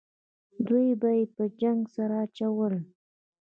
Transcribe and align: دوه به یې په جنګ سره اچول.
دوه 0.65 0.83
به 1.01 1.09
یې 1.17 1.23
په 1.35 1.43
جنګ 1.61 1.79
سره 1.95 2.15
اچول. 2.25 2.73